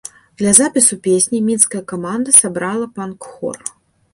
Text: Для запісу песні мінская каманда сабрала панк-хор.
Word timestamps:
Для 0.41 0.53
запісу 0.59 0.97
песні 1.07 1.41
мінская 1.49 1.81
каманда 1.91 2.35
сабрала 2.41 2.91
панк-хор. 2.97 3.63